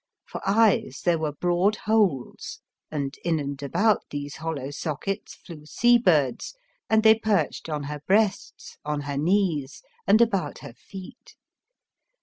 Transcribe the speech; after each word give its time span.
For 0.25 0.41
eyes 0.47 1.03
there 1.05 1.19
were 1.19 1.31
broad 1.33 1.75
holes, 1.75 2.59
and 2.89 3.15
in 3.23 3.39
and 3.39 3.61
about 3.61 4.01
these 4.09 4.37
hollow 4.37 4.71
sockets 4.71 5.35
flew 5.35 5.63
sea 5.67 5.99
birds, 5.99 6.55
and 6.89 7.03
they 7.03 7.13
perched 7.13 7.69
on 7.69 7.83
her 7.83 8.01
breasts, 8.07 8.79
on 8.83 9.01
her 9.01 9.15
knees, 9.19 9.83
and 10.07 10.19
about 10.19 10.61
her 10.65 10.73
feet. 10.73 11.35